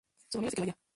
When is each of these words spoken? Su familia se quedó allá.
Su 0.29 0.39
familia 0.39 0.49
se 0.49 0.55
quedó 0.55 0.63
allá. 0.63 0.77